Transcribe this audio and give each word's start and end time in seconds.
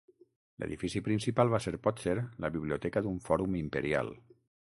L'edifici 0.61 1.01
principal 1.07 1.51
va 1.55 1.59
ser 1.65 1.73
potser 1.83 2.15
la 2.45 2.51
biblioteca 2.57 3.05
d'un 3.09 3.23
fòrum 3.29 3.61
imperial. 3.63 4.13